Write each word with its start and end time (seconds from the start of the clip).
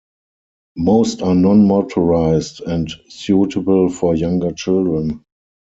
Most 0.77 1.21
are 1.21 1.35
non-motorized 1.35 2.61
and 2.61 2.89
suitable 3.07 3.87
for 3.87 4.15
younger 4.15 4.51
children. 4.51 5.23